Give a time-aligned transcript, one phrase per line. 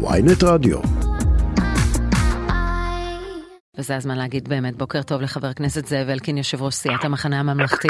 [0.00, 0.78] ויינט רדיו.
[3.78, 7.88] וזה הזמן להגיד באמת בוקר טוב לחבר הכנסת זאב אלקין, יושב ראש סיעת המחנה הממלכתי.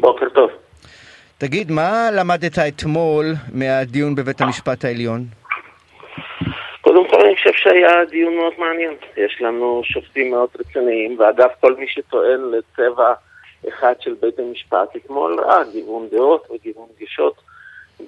[0.00, 0.50] בוקר טוב.
[1.38, 5.24] תגיד, מה למדת אתמול מהדיון בבית המשפט העליון?
[6.80, 8.94] קודם כל אני חושב שהיה דיון מאוד מעניין.
[9.16, 13.12] יש לנו שופטים מאוד רציניים, ואגב, כל מי שטוען לצבע
[13.68, 17.34] אחד של בית המשפט, אתמול ראה גיוון דעות וגיוון גישות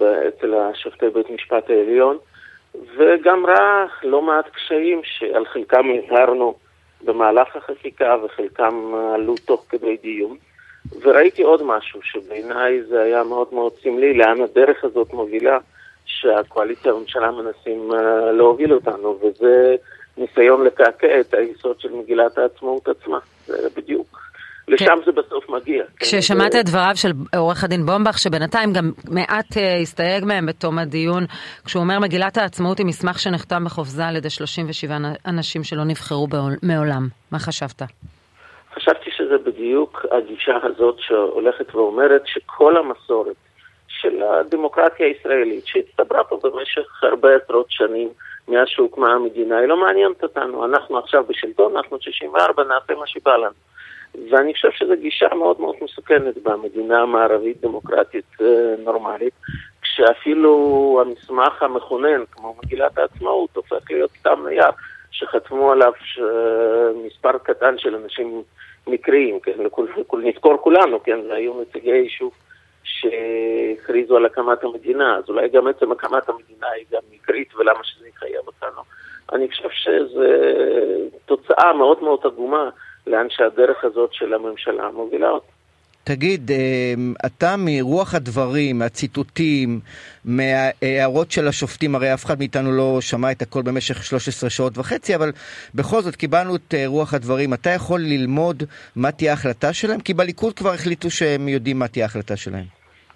[0.03, 2.19] אצל השופטי בית המשפט העליון,
[2.97, 6.55] וגם ראה לא מעט קשיים שעל חלקם הזהרנו
[7.05, 10.37] במהלך החקיקה וחלקם עלו תוך כדי דיון.
[11.03, 15.59] וראיתי עוד משהו שבעיניי זה היה מאוד מאוד סמלי, לאן הדרך הזאת מובילה,
[16.07, 17.97] שהקואליציה והממשלה מנסים uh,
[18.33, 19.77] להוביל אותנו, וזה
[20.17, 23.19] ניסיון לקעקע את היסוד של מגילת העצמאות עצמה.
[23.47, 24.25] זה בדיוק
[24.69, 25.85] לשם זה בסוף מגיע.
[25.85, 25.93] כן?
[25.99, 31.25] כששמעת את דבריו של עורך הדין בומבך, שבינתיים גם מעט אה, הסתייג מהם בתום הדיון,
[31.65, 34.97] כשהוא אומר מגילת העצמאות היא מסמך שנחתם בחופזה על ידי 37
[35.27, 36.27] אנשים שלא נבחרו
[36.63, 37.09] מעולם.
[37.33, 37.83] מה חשבת?
[38.75, 43.37] חשבתי שזה בדיוק הגישה הזאת שהולכת ואומרת שכל המסורת
[43.89, 48.09] של הדמוקרטיה הישראלית, שהצטברה פה במשך הרבה עשרות שנים
[48.49, 50.65] מאז שהוקמה המדינה, היא לא מעניינת אותנו.
[50.65, 53.74] אנחנו עכשיו בשלטון, אנחנו 64, נעשה מה שבא לנו.
[54.31, 59.35] ואני חושב שזו גישה מאוד מאוד מסוכנת במדינה המערבית דמוקרטית אה, נורמלית,
[59.83, 64.71] כשאפילו המסמך המכונן, כמו מגילת העצמאות, הופך להיות סתם נייר
[65.11, 65.93] שחתמו עליו
[67.07, 68.43] מספר קטן של אנשים
[68.87, 69.89] מקריים, כן, לכול,
[70.23, 72.33] נזכור כולנו, כן, היו נציגי היישוב
[72.85, 78.09] שהכריזו על הקמת המדינה, אז אולי גם עצם הקמת המדינה היא גם מקרית ולמה שזה
[78.09, 78.83] יחייב אותנו.
[79.33, 80.23] אני חושב שזו
[81.25, 82.71] תוצאה מאוד מאוד עגומה
[83.07, 85.55] לאן שהדרך הזאת של הממשלה מובילה אותה.
[86.05, 86.95] תגיד, אה,
[87.27, 89.81] אתה מרוח הדברים, מהציטוטים,
[90.25, 95.15] מההערות של השופטים, הרי אף אחד מאיתנו לא שמע את הכל במשך 13 שעות וחצי,
[95.15, 95.31] אבל
[95.75, 97.55] בכל זאת קיבלנו את אה, רוח הדברים.
[97.55, 98.63] אתה יכול ללמוד
[98.97, 100.01] מה תהיה ההחלטה שלהם?
[100.01, 102.65] כי בליכוד כבר החליטו שהם יודעים מה תהיה ההחלטה שלהם.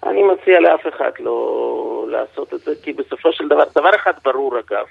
[0.03, 4.59] אני מציע לאף אחד לא לעשות את זה, כי בסופו של דבר, דבר אחד ברור
[4.59, 4.85] אגב,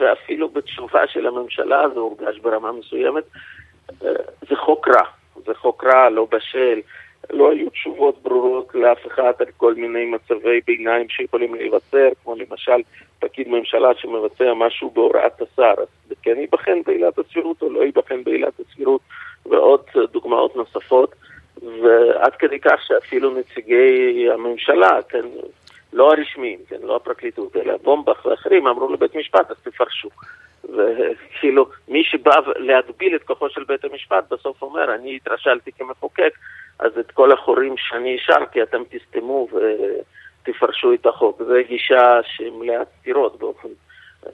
[0.00, 3.24] ואפילו בתשובה של הממשלה זה הורגש ברמה מסוימת,
[4.48, 5.04] זה חוק רע,
[5.46, 6.80] זה חוק רע, לא בשל,
[7.30, 12.82] לא היו תשובות ברורות לאף אחד על כל מיני מצבי ביניים שיכולים להיווצר, כמו למשל
[13.18, 15.74] פקיד ממשלה שמבצע משהו בהוראת השר,
[16.08, 19.00] זה כן ייבחן בעילת הסבירות או לא ייבחן בעילת הסבירות,
[19.46, 19.80] ועוד
[20.12, 21.14] דוגמאות נוספות,
[21.62, 25.24] ועד כדי כך שאפילו נציגי הממשלה, כן,
[25.92, 30.08] לא הרשמיים, כן, לא הפרקליטות, אלא בומבך ואחרים אמרו לבית משפט, אז תפרשו.
[30.64, 36.32] וכאילו, מי שבא להגביל את כוחו של בית המשפט, בסוף אומר, אני התרשלתי כמחוקק,
[36.78, 41.42] אז את כל החורים שאני השארתי אתם תסתמו ותפרשו את החוק.
[41.42, 43.68] זו גישה שמלאה סתירות באופן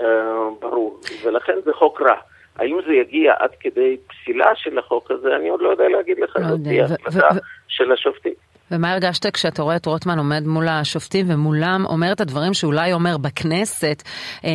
[0.00, 2.16] אה, ברור, ולכן זה חוק רע.
[2.56, 6.36] האם זה יגיע עד כדי פסילה של החוק הזה, אני עוד לא יודע להגיד לך,
[6.36, 7.28] לא זאת תהיה החלטה
[7.68, 8.34] של השופטים.
[8.70, 13.16] ומה הרגשת כשאתה רואה את רוטמן עומד מול השופטים ומולם אומר את הדברים שאולי אומר
[13.18, 14.02] בכנסת,
[14.44, 14.50] אה,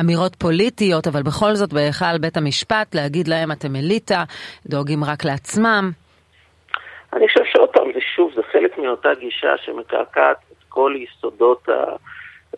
[0.00, 4.24] אמירות פוליטיות, אבל בכל זאת בהיכל בית המשפט, להגיד להם אתם אליטה,
[4.66, 5.90] דואגים רק לעצמם?
[7.12, 11.68] אני חושב שעוד פעם, זה שוב, זה חלק מאותה גישה שמקעקעת את כל יסודות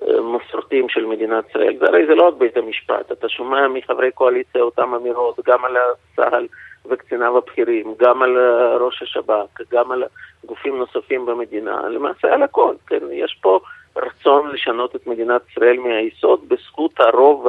[0.02, 1.76] המסורתיים של מדינת ישראל.
[1.78, 5.76] זה הרי זה לא רק בית המשפט, אתה שומע מחברי קואליציה אותן אמירות, גם על
[6.16, 6.46] צה"ל
[6.90, 8.36] וקציניו הבכירים, גם על
[8.80, 10.04] ראש השב"כ, גם על
[10.44, 13.60] גופים נוספים במדינה, למעשה על הכל, כן, יש פה
[13.96, 17.46] רצון לשנות את מדינת ישראל מהיסוד בזכות הרוב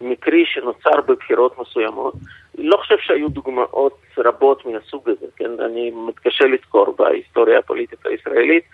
[0.00, 2.14] המקרי שנוצר בבחירות מסוימות.
[2.58, 8.64] לא חושב שהיו דוגמאות רבות מהסוג הזה, כן, אני מתקשה לזכור בהיסטוריה הפוליטית הישראלית,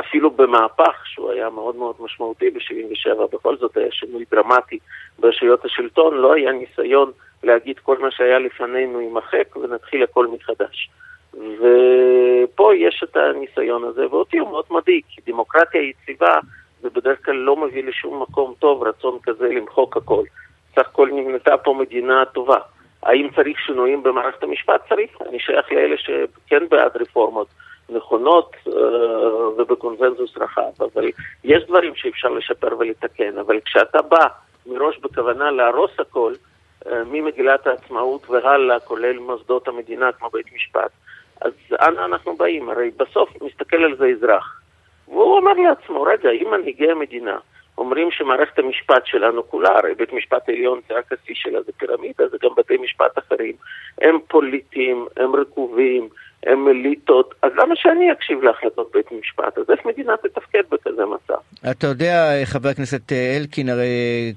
[0.00, 4.78] אפילו במהפך שהוא היה מאוד מאוד משמעותי ב-77, בכל זאת היה שינוי דרמטי
[5.18, 7.10] ברשויות השלטון, לא היה ניסיון
[7.42, 10.90] להגיד כל מה שהיה לפנינו יימחק ונתחיל הכל מחדש.
[11.32, 16.38] ופה יש את הניסיון הזה, ואותי הוא מאוד מדאיג, כי דמוקרטיה יציבה
[16.80, 20.24] זה בדרך כלל לא מביא לשום מקום טוב, רצון כזה למחוק הכל.
[20.72, 22.58] סך הכל נבנתה פה מדינה טובה.
[23.02, 24.88] האם צריך שינויים במערכת המשפט?
[24.88, 25.10] צריך.
[25.28, 27.48] אני שייך לאלה שכן בעד רפורמות
[27.88, 28.72] נכונות אה,
[29.56, 31.10] ובקונבנזוס רחב, אבל
[31.44, 34.26] יש דברים שאפשר לשפר ולתקן, אבל כשאתה בא
[34.66, 36.32] מראש בכוונה להרוס הכל,
[36.86, 40.90] אה, ממגילת העצמאות והלאה, כולל מוסדות המדינה כמו בית משפט,
[41.40, 42.68] אז אנה אנחנו באים?
[42.68, 44.60] הרי בסוף מסתכל על זה אזרח.
[45.08, 47.38] והוא אומר לעצמו, רגע, אם מנהיגי המדינה
[47.78, 52.28] אומרים שמערכת המשפט שלנו כולה, הרי בית משפט עליון זה רק השיא שלה, זה פירמידה,
[52.28, 53.54] זה גם בתי משפט אחרים,
[54.00, 56.08] הם פוליטיים, הם רקובים,
[56.46, 59.58] הם אליטות, אז למה שאני אקשיב להחלטות בית משפט?
[59.58, 61.70] אז איך מדינה תתפקד בכזה מצב?
[61.70, 63.86] אתה יודע, חבר הכנסת אה, אלקין, הרי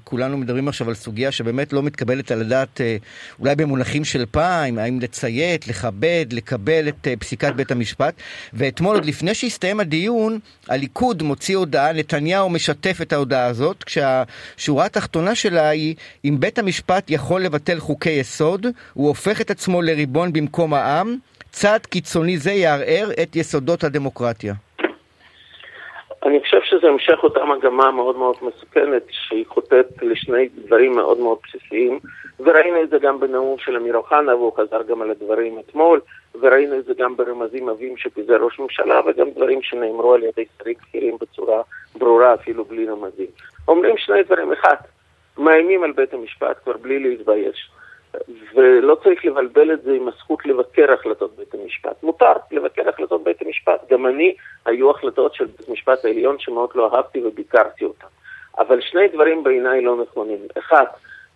[0.04, 2.96] כולנו מדברים עכשיו על סוגיה שבאמת לא מתקבלת על הדעת, אה,
[3.40, 8.14] אולי במונחים של פעם, האם לציית, לכבד, לקבל את אה, פסיקת בית המשפט.
[8.52, 10.38] ואתמול, עוד לפני שהסתיים הדיון,
[10.68, 15.94] הליכוד מוציא הודעה, נתניהו משתף את ההודעה הזאת, כשהשורה התחתונה שלה היא,
[16.24, 21.16] אם בית המשפט יכול לבטל חוקי יסוד, הוא הופך את עצמו לריבון במקום העם.
[21.58, 24.54] צעד קיצוני זה יערער את יסודות הדמוקרטיה?
[26.26, 31.38] אני חושב שזה המשך אותה מגמה מאוד מאוד מסוכנת, שהיא חוטאת לשני דברים מאוד מאוד
[31.46, 31.98] בסיסיים,
[32.40, 36.00] וראינו את זה גם בנאום של אמיר אוחנה, והוא חזר גם על הדברים אתמול,
[36.40, 40.74] וראינו את זה גם ברמזים עבים שפיזר ראש ממשלה, וגם דברים שנאמרו על ידי שרים
[40.82, 41.62] בכירים בצורה
[41.98, 43.30] ברורה, אפילו בלי רמזים.
[43.68, 44.76] אומרים שני דברים, אחד,
[45.38, 47.70] מאיימים על בית המשפט כבר בלי להתבייש.
[48.54, 52.02] ולא צריך לבלבל את זה עם הזכות לבקר החלטות בית המשפט.
[52.02, 53.92] מותר לבקר החלטות בית המשפט.
[53.92, 54.34] גם אני,
[54.66, 58.06] היו החלטות של בית המשפט העליון שמאוד לא אהבתי וביקרתי אותן.
[58.58, 60.38] אבל שני דברים בעיניי לא נכונים.
[60.58, 60.84] אחד,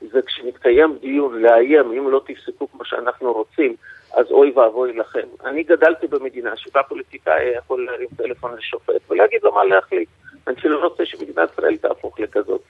[0.00, 3.74] זה כשמתקיים דיון לאיים, אם לא תפסקו כמו שאנחנו רוצים,
[4.14, 5.28] אז אוי ואבוי לכם.
[5.44, 10.08] אני גדלתי במדינה שבה פוליטיקאי יכול להרים טלפון לשופט ולהגיד לו מה להחליט.
[10.46, 12.60] אני לא רוצה שמדינת ישראל תהפוך לכזאת.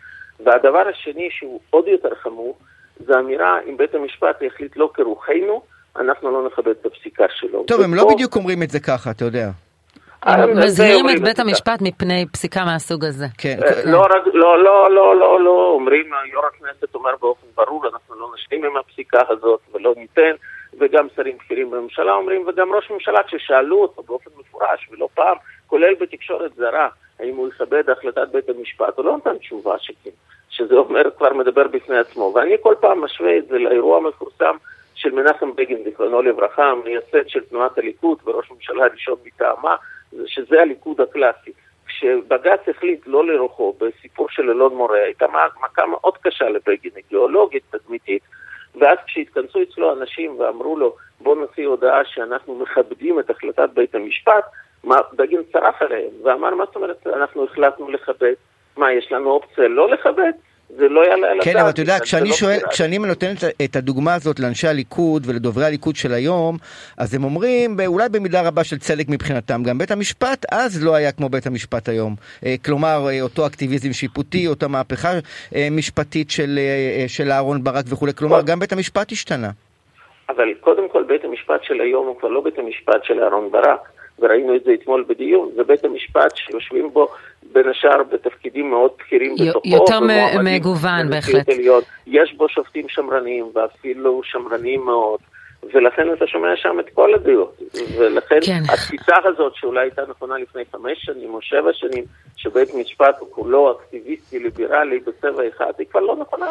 [0.41, 2.59] והדבר השני, שהוא עוד יותר חמור,
[3.07, 5.63] זה אמירה, אם בית המשפט יחליט לא כרוחנו,
[5.97, 7.65] אנחנו לא נכבד את הפסיקה שלו.
[7.67, 9.51] טוב, הם לא בדיוק אומרים את זה ככה, אתה יודע.
[10.23, 13.27] הם מזהירים את בית המשפט מפני פסיקה מהסוג הזה.
[13.39, 13.57] כן.
[13.85, 18.65] לא, לא, לא, לא, לא, לא, אומרים, יו"ר הכנסת אומר באופן ברור, אנחנו לא נשלים
[18.65, 20.33] עם הפסיקה הזאת ולא ניתן,
[20.79, 25.37] וגם שרים בכירים בממשלה אומרים, וגם ראש ממשלה כששאלו אותו באופן מפורש ולא פעם,
[25.67, 26.89] כולל בתקשורת זרה,
[27.21, 30.11] האם הוא יכבד החלטת בית המשפט, הוא לא נתן תשובה שכן.
[30.51, 32.33] שזה אומר, כבר מדבר בפני עצמו.
[32.35, 34.57] ואני כל פעם משווה את זה לאירוע המפורסם
[34.95, 39.77] של מנחם בגין, זיכרונו לברכה, המייסד של תנועת הליכוד וראש הממשלה הראשון מטעמה,
[40.27, 41.53] שזה הליכוד הקלאסי.
[41.87, 45.27] כשבג"ץ החליט לא לרוחו בסיפור של אלון מורה, הייתה
[45.63, 48.23] מכה מאוד קשה לבגין, אידיאולוגית, תדמיתית,
[48.75, 54.45] ואז כשהתכנסו אצלו אנשים ואמרו לו, בוא נוציא הודעה שאנחנו מכבדים את החלטת בית המשפט,
[55.13, 58.35] בגין צרח עליהם ואמר, מה זאת אומרת, אנחנו החלטנו לכבד,
[58.81, 60.33] מה, יש לנו אופציה לא לכבד?
[60.77, 61.45] זה לא יעלה על הדעת.
[61.45, 63.33] כן, אבל אתה יודע, כשאני לא שואל, כשאני נותן
[63.65, 66.57] את הדוגמה הזאת לאנשי הליכוד ולדוברי הליכוד של היום,
[66.99, 71.13] אז הם אומרים, אולי במידה רבה של צדק מבחינתם, גם בית המשפט אז לא היה
[71.13, 72.15] כמו בית המשפט היום.
[72.47, 75.09] אה, כלומר, אה, אותו אקטיביזם שיפוטי, אותה מהפכה
[75.55, 76.31] אה, משפטית
[77.07, 79.51] של אהרן ברק וכולי, כלומר, גם בית המשפט השתנה.
[80.29, 83.81] אבל קודם כל, בית המשפט של היום הוא כבר לא בית המשפט של אהרן ברק.
[84.21, 87.09] וראינו את זה אתמול בדיון, זה בית המשפט שיושבים בו
[87.53, 89.69] בין השאר בתפקידים מאוד בכירים בתוכו.
[89.69, 90.01] יותר
[90.45, 91.49] מגוון בהחלט.
[91.49, 91.83] עליון.
[92.07, 95.21] יש בו שופטים שמרנים ואפילו שמרנים מאוד.
[95.75, 97.61] ולכן אתה שומע שם את כל הדעות.
[97.99, 98.63] ולכן כן.
[98.69, 102.05] התפיסה הזאת, שאולי הייתה נכונה לפני חמש שנים או שבע שנים,
[102.37, 106.47] שבית משפט הוא כולו אקטיביסטי ליברלי בצבע אחד, היא כבר לא נכונה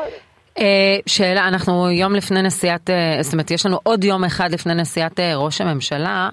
[0.60, 4.76] אה, שאלה, אנחנו יום לפני נסיעת, אה, זאת אומרת, יש לנו עוד יום אחד לפני
[4.76, 6.30] נסיעת אה, ראש הממשלה.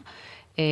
[0.59, 0.65] אה,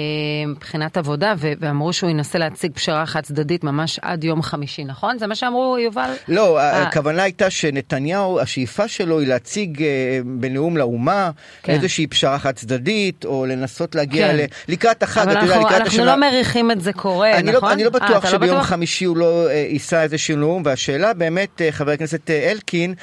[0.47, 5.19] מבחינת עבודה, ואמרו שהוא ינסה להציג פשרה חד צדדית ממש עד יום חמישי, נכון?
[5.19, 6.11] זה מה שאמרו, יובל?
[6.29, 6.83] לא, אה.
[6.83, 11.31] הכוונה הייתה שנתניהו, השאיפה שלו היא להציג אה, בנאום לאומה
[11.63, 11.73] כן.
[11.73, 14.45] איזושהי פשרה חד צדדית, או לנסות להגיע כן.
[14.69, 15.75] לקראת החג, אתה יודע, לקראת השנה...
[15.75, 17.69] אבל אנחנו לא מריחים את זה קורה, אני לא- נכון?
[17.69, 18.67] לא, אני לא בטוח 아, שביום לא בטוח?
[18.67, 22.95] חמישי הוא לא יישא איזשהו נאום, והשאלה באמת, חבר הכנסת אלקין,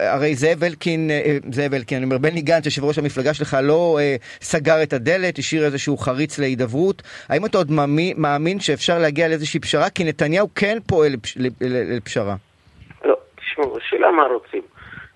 [0.00, 1.10] הרי זאב אלקין,
[1.52, 3.98] זאב אלקין, אני אומר, בני גנץ, יושב ראש המפלגה שלך, לא
[4.42, 5.85] סגר את הדלת, השאיר איזשהו...
[5.86, 7.02] שהוא חריץ להידברות.
[7.28, 7.70] האם אתה עוד
[8.16, 9.90] מאמין שאפשר להגיע לאיזושהי פשרה?
[9.90, 11.12] כי נתניהו כן פועל
[11.96, 12.36] לפשרה.
[13.04, 14.62] לא, תשמעו, השאלה מה רוצים.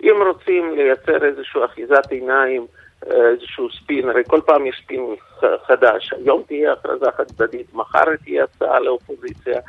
[0.03, 2.65] אם רוצים לייצר איזושהי אחיזת עיניים,
[3.05, 5.15] איזשהו ספין, הרי כל פעם יש ספין
[5.65, 6.13] חדש.
[6.13, 9.59] היום תהיה הכרזה חד צדדית, מחר תהיה הצעה לאופוזיציה,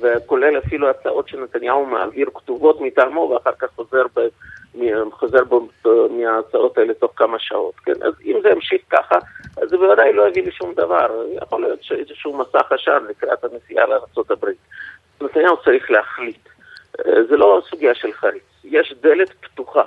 [0.00, 4.20] וכולל אפילו הצעות שנתניהו מעביר כתובות מטעמו ואחר כך חוזר ב...
[5.12, 5.68] חוזר בו
[6.10, 7.92] מההצעות האלה תוך כמה שעות, כן?
[8.02, 9.14] אז אם זה ימשיך ככה,
[9.62, 11.24] אז זה בוודאי לא יביא לשום דבר.
[11.42, 14.46] יכול להיות שאיזשהו מסע חשן לקראת הנסיעה לארה"ב.
[15.20, 16.48] נתניהו צריך להחליט.
[16.98, 18.42] אה, זה לא סוגיה של חריץ.
[18.64, 19.82] יש דלת פתוחה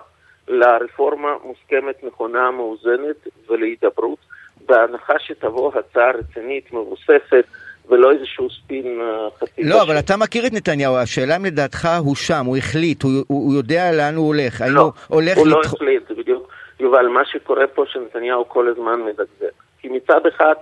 [0.48, 4.20] לרפורמה מוסכמת, נכונה, מאוזנת ולהידברות,
[4.66, 7.46] בהנחה שתבוא הצעה רצינית, מבוססת,
[7.90, 9.64] ולא איזשהו ספין אה, חצי...
[9.64, 13.92] לא, אבל אתה מכיר את נתניהו, השאלה אם לדעתך הוא שם, הוא החליט, הוא, יודע
[13.92, 14.64] לאן הוא הולך.
[14.70, 19.54] לא, הוא, הולך הוא לא החליט, בדיוק, יובל, מה שקורה פה שנתניהו כל הזמן מדגדג.
[19.80, 20.54] כי מצד אחד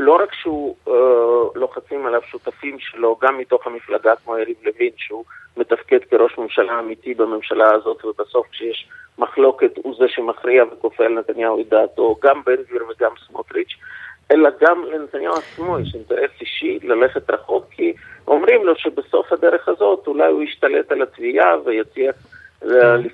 [0.00, 0.92] לא רק שהוא אה,
[1.54, 5.24] לוחצים עליו שותפים שלו, גם מתוך המפלגה כמו יריב לוין, שהוא
[5.56, 8.88] מתפקד כראש ממשלה אמיתי בממשלה הזאת, ובסוף כשיש
[9.18, 13.74] מחלוקת הוא זה שמכריע וכופה על נתניהו את דעתו, גם בן גביר וגם סמוטריץ',
[14.30, 17.92] אלא גם לנתניהו עצמו יש אינטרס אישי ללכת רחוק, כי
[18.28, 22.14] אומרים לו שבסוף הדרך הזאת אולי הוא ישתלט על התביעה ויצליח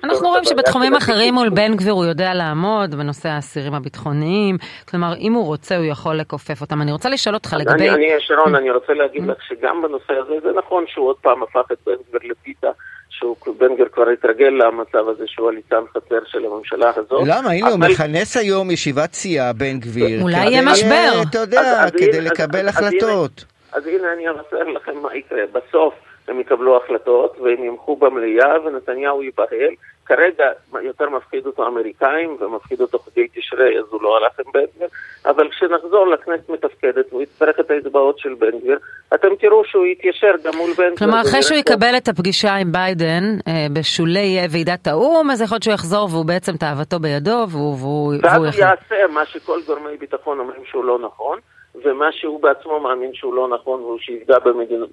[0.03, 4.57] אנחנו רואים שבתחומים אחרים מול בן גביר הוא יודע לעמוד בנושא האסירים הביטחוניים,
[4.89, 6.81] כלומר אם הוא רוצה הוא יכול לכופף אותם.
[6.81, 7.89] אני רוצה לשאול אותך לגבי...
[7.89, 11.71] אני, שרון, אני רוצה להגיד לך שגם בנושא הזה זה נכון שהוא עוד פעם הפך
[11.71, 12.69] את בן גביר לפיתה.
[13.09, 17.27] שבן גביר כבר התרגל למצב הזה שהוא הליצן חצר של הממשלה הזאת.
[17.27, 17.51] למה?
[17.51, 20.21] הנה הוא מכנס היום ישיבת סיעה, בן גביר.
[20.21, 21.21] אולי יהיה משבר.
[21.29, 23.45] אתה יודע, כדי לקבל החלטות.
[23.71, 25.41] אז הנה אני אבשר לכם מה יקרה.
[25.51, 25.93] בסוף
[26.27, 29.73] הם יקבלו החלטות והם ימחו במליאה ונתניהו ייבהל.
[30.07, 30.45] כרגע
[30.81, 34.87] יותר מפחיד אותו האמריקאים ומפחיד אותו חגי תשרי, אז הוא לא הלך עם בן גביר,
[35.25, 38.79] אבל כשנחזור לכנסת מתפקדת והוא יצטרך את האצבעות של בן גביר,
[39.13, 40.97] אתם תראו שהוא יתיישר גם מול בן גביר.
[40.97, 45.63] כלומר, אחרי שהוא יקבל את הפגישה עם ביידן אה, בשולי ועידת האו"ם, אז יכול להיות
[45.63, 47.75] שהוא יחזור והוא בעצם תאוותו בידו והוא...
[47.79, 51.39] והוא ואז הוא יעשה מה שכל גורמי ביטחון אומרים שהוא לא נכון.
[51.83, 54.35] ומה שהוא בעצמו מאמין שהוא לא נכון והוא שיפגע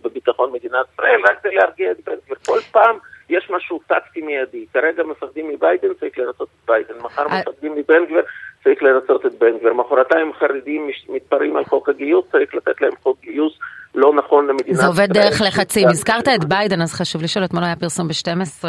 [0.02, 2.36] בביטחון מדינת ישראל, רק כדי להרגיע את בן גביר.
[2.46, 2.98] כל פעם
[3.30, 4.66] יש משהו טקטי מיידי.
[4.72, 6.94] כרגע מפחדים מביידן, צריך לרצות את ביידן.
[7.02, 7.40] מחר אה.
[7.40, 8.22] מפחדים מבן גביר,
[8.64, 9.72] צריך לרצות את בן גביר.
[9.72, 13.58] מחרתיים חרדים מתפרעים על חוק הגיוס, צריך לתת להם חוק גיוס
[13.94, 14.76] לא נכון למדינת ישראל.
[14.76, 15.88] זה עובד דרך לחצים.
[15.88, 18.64] הזכרת את ביידן, אז חשוב לשאול, אתמול היה פרסום ב-12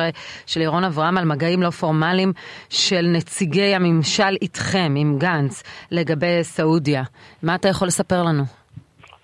[0.46, 2.32] של ירון אברהם על מגעים לא פורמליים
[2.70, 7.04] של נציגי הממשל איתכם, עם גנץ, לגבי סעודיה.
[7.44, 8.44] מה אתה יכול לספר לנו?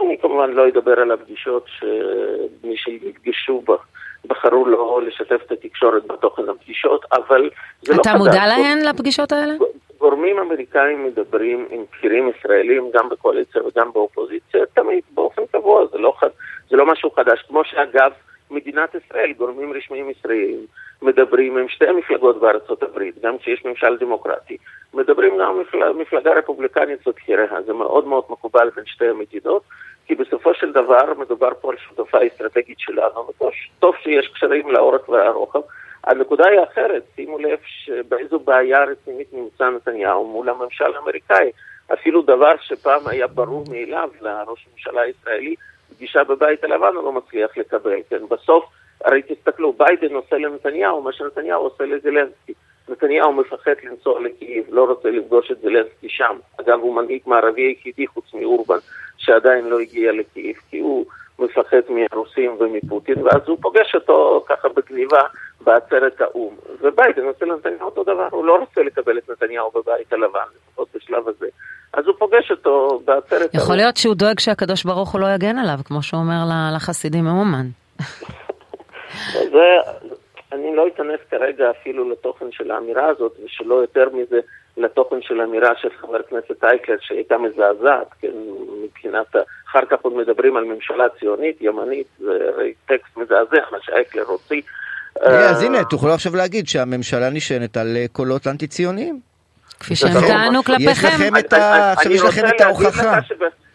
[0.01, 3.75] אני כמובן לא אדבר על הפגישות שמי שהתגשו בה.
[4.25, 7.49] בחרו לא לשתף את התקשורת בתוכן הפגישות, אבל
[7.81, 8.11] זה לא חדש.
[8.11, 9.53] אתה מודע להן, לפגישות האלה?
[9.97, 16.13] גורמים אמריקאים מדברים עם בכירים ישראלים, גם בקואליציה וגם באופוזיציה, תמיד באופן קבוע, זה לא,
[16.69, 17.45] זה לא משהו חדש.
[17.47, 18.11] כמו שאגב,
[18.51, 20.65] מדינת ישראל, גורמים רשמיים ישראלים,
[21.01, 24.57] מדברים עם שתי המפלגות בארצות הברית, גם כשיש ממשל דמוקרטי,
[24.93, 29.63] מדברים גם עם מפלגה רפובליקנית ותחיריה, זה מאוד מאוד מקובל בין שתי המדינות,
[30.05, 35.60] כי בסופו של דבר מדובר פה על שותפה אסטרטגית שלנו, וטוב שיש קשרים לאורך והרוחב.
[36.03, 37.60] הנקודה היא אחרת, שימו לב
[38.10, 41.51] באיזו בעיה רצינית נמצא נתניהו מול הממשל האמריקאי.
[41.93, 45.55] אפילו דבר שפעם היה ברור מאליו לראש הממשלה הישראלי,
[45.96, 48.27] פגישה בבית הלבן הוא לא מצליח לקבל, כן?
[48.29, 48.65] בסוף,
[49.05, 52.53] הרי תסתכלו, ביידן עושה לנתניהו מה שנתניהו עושה לזלנסקי.
[52.89, 56.38] נתניהו מפחד לנסוע לקייב, לא רוצה לפגוש את זלנסקי שם.
[56.62, 58.77] אגב, הוא מנהיג מערבי היחידי חוץ מאורבן,
[59.21, 61.05] שעדיין לא הגיע לקייב, כי הוא
[61.39, 65.21] מפחד מהרוסים ומפוטין, ואז הוא פוגש אותו ככה בגניבה
[65.61, 66.55] בעצרת האו"ם.
[66.81, 71.27] וביידן עושה לנתניהו אותו דבר, הוא לא רוצה לקבל את נתניהו בבית הלבן, לפחות בשלב
[71.27, 71.47] הזה.
[71.93, 73.63] אז הוא פוגש אותו בעצרת האו"ם.
[73.63, 76.43] יכול להיות שהוא דואג שהקדוש ברוך הוא לא יגן עליו, כמו שהוא אומר
[76.75, 77.65] לחסידים מאומן.
[79.53, 79.67] זה,
[80.51, 84.39] אני לא אכנס כרגע אפילו לתוכן של האמירה הזאת, ושלא יותר מזה
[84.77, 88.31] לתוכן של האמירה של חבר הכנסת אייקלר שהייתה מזעזעת, כן,
[88.91, 89.36] מבחינת,
[89.69, 92.33] אחר כך עוד מדברים על ממשלה ציונית, ימנית, זה
[92.86, 94.62] טקסט מזעזע, מה שאייקלר הוציא.
[95.21, 99.19] אז הנה, תוכלו עכשיו להגיד שהממשלה נשענת על אה, קולות אנטי ציוניים.
[99.79, 101.33] כפי שהם טענו כלפיכם.
[101.98, 103.19] עכשיו יש לכם את ההוכחה.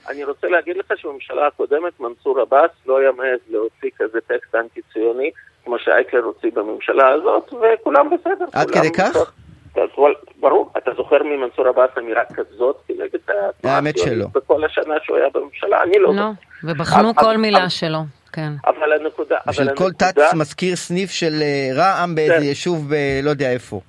[0.08, 4.80] אני רוצה להגיד לך שבממשלה הקודמת מנסור עבאס לא היה מעז להוציא כזה טקסט אנטי
[4.92, 5.30] ציוני
[5.64, 8.44] כמו שאייקלר הוציא בממשלה הזאת, וכולם בסדר.
[8.52, 9.32] עד כדי כך?
[10.40, 13.18] ברור, אתה זוכר ממנסור עבאס אמירה כזאת כנגד
[13.64, 14.26] האמת שלא.
[14.35, 15.83] בכל השנה שהוא היה בממשלה?
[15.83, 16.14] אני לא.
[16.14, 16.30] לא,
[16.64, 17.99] ובחנו כל מילה שלו.
[18.33, 18.52] כן.
[18.66, 19.37] אבל הנקודה...
[19.50, 22.42] של כל תת מזכיר סניף של אה, רע"מ באיזה כן.
[22.42, 22.95] יישוב ב...
[23.23, 23.80] לא יודע איפה.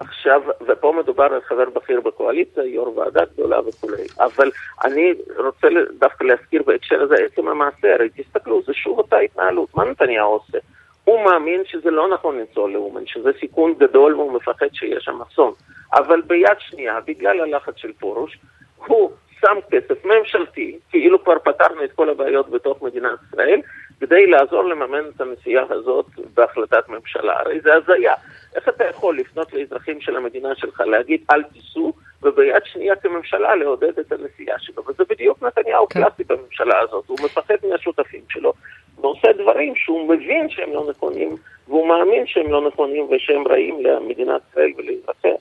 [0.00, 4.50] עכשיו, ופה מדובר על חבר בכיר בקואליציה, יו"ר ועדה גדולה וכולי, אבל
[4.84, 9.84] אני רוצה דווקא להזכיר בהקשר הזה עצם המעשה, הרי תסתכלו, זה שוב אותה התנהלות, מה
[9.84, 10.58] נתניהו עושה?
[11.04, 15.52] הוא מאמין שזה לא נכון לנסוע לאומן, שזה סיכון גדול והוא מפחד שיש שם אסון.
[15.94, 18.38] אבל ביד שנייה, בגלל הלחץ של פורוש,
[18.76, 23.60] הוא שם כסף ממשלתי, כאילו כבר פתרנו את כל הבעיות בתוך מדינת ישראל,
[24.00, 27.40] כדי לעזור לממן את הנסיעה הזאת בהחלטת ממשלה.
[27.40, 28.14] הרי זה הזיה.
[28.54, 31.92] איך אתה יכול לפנות לאזרחים של המדינה שלך להגיד אל תיסעו,
[32.22, 34.82] וביד שנייה כממשלה לעודד את הנסיעה שלו?
[34.88, 36.00] וזה בדיוק נתניהו כן.
[36.00, 37.04] קלאסי בממשלה הזאת.
[37.06, 38.52] הוא מפחד מהשותפים שלו,
[39.00, 41.36] ועושה דברים שהוא מבין שהם לא נכונים,
[41.68, 45.36] והוא מאמין שהם לא נכונים ושהם רעים למדינת ישראל ולאזרחיה.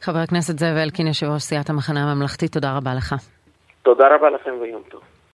[0.00, 3.14] חבר הכנסת זאב אלקין, יושב ראש סיעת המחנה הממלכתי, תודה רבה לך.
[3.82, 5.13] תודה רבה לכם ויום טוב.